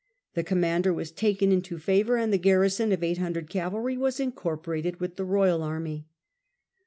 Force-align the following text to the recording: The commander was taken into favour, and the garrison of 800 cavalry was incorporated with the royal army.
The 0.33 0.43
commander 0.43 0.91
was 0.91 1.11
taken 1.11 1.51
into 1.51 1.77
favour, 1.77 2.17
and 2.17 2.33
the 2.33 2.39
garrison 2.39 2.91
of 2.91 3.03
800 3.03 3.47
cavalry 3.51 3.97
was 3.97 4.19
incorporated 4.19 4.99
with 4.99 5.15
the 5.15 5.25
royal 5.25 5.61
army. 5.61 6.07